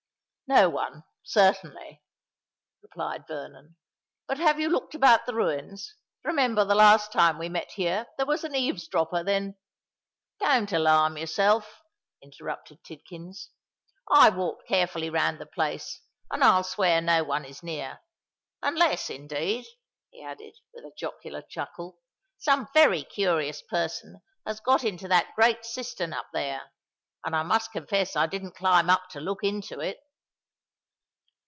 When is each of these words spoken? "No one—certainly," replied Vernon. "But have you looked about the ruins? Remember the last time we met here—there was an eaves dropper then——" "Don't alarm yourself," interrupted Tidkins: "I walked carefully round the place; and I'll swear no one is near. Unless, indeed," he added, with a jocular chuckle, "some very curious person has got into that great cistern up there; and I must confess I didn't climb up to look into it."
"No 0.47 0.69
one—certainly," 0.69 2.03
replied 2.81 3.23
Vernon. 3.25 3.77
"But 4.27 4.37
have 4.37 4.59
you 4.59 4.67
looked 4.67 4.93
about 4.93 5.25
the 5.25 5.33
ruins? 5.33 5.95
Remember 6.25 6.65
the 6.65 6.75
last 6.75 7.13
time 7.13 7.37
we 7.39 7.47
met 7.47 7.71
here—there 7.71 8.25
was 8.25 8.43
an 8.43 8.53
eaves 8.53 8.85
dropper 8.89 9.23
then——" 9.23 9.55
"Don't 10.41 10.69
alarm 10.73 11.17
yourself," 11.17 11.83
interrupted 12.21 12.83
Tidkins: 12.83 13.47
"I 14.09 14.27
walked 14.29 14.67
carefully 14.67 15.09
round 15.09 15.39
the 15.39 15.45
place; 15.45 16.01
and 16.29 16.43
I'll 16.43 16.65
swear 16.65 16.99
no 16.99 17.23
one 17.23 17.45
is 17.45 17.63
near. 17.63 18.01
Unless, 18.61 19.09
indeed," 19.09 19.65
he 20.11 20.21
added, 20.21 20.57
with 20.73 20.83
a 20.83 20.91
jocular 20.99 21.43
chuckle, 21.43 21.97
"some 22.37 22.67
very 22.73 23.03
curious 23.05 23.61
person 23.61 24.21
has 24.45 24.59
got 24.59 24.83
into 24.83 25.07
that 25.07 25.33
great 25.33 25.63
cistern 25.63 26.11
up 26.11 26.27
there; 26.33 26.73
and 27.23 27.37
I 27.37 27.43
must 27.43 27.71
confess 27.71 28.17
I 28.17 28.27
didn't 28.27 28.51
climb 28.57 28.89
up 28.89 29.07
to 29.11 29.21
look 29.21 29.45
into 29.45 29.79
it." 29.79 29.97